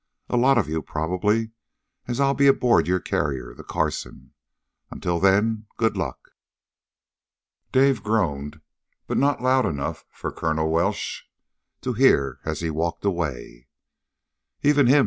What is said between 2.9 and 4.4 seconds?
carrier, the Carson.